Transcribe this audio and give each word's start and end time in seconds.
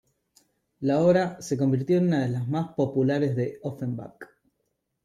La 0.79 0.97
obra 0.99 1.39
se 1.43 1.55
convirtió 1.59 1.99
en 1.99 2.07
una 2.07 2.21
de 2.23 2.29
las 2.29 2.47
más 2.47 2.69
populares 2.69 3.35
de 3.35 3.59
Offenbach. 3.61 4.29